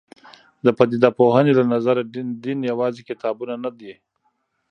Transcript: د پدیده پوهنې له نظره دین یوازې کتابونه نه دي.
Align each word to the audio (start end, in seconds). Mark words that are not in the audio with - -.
د 0.65 0.67
پدیده 0.77 1.09
پوهنې 1.19 1.53
له 1.59 1.63
نظره 1.73 2.01
دین 2.43 2.59
یوازې 2.71 3.01
کتابونه 3.09 3.53
نه 3.63 3.71
دي. 3.79 3.93